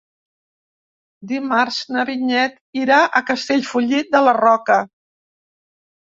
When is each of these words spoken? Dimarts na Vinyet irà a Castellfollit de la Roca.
Dimarts 1.31 1.75
na 1.95 2.05
Vinyet 2.09 2.57
irà 2.79 2.97
a 3.19 3.21
Castellfollit 3.27 4.09
de 4.17 4.23
la 4.29 4.33
Roca. 4.39 4.79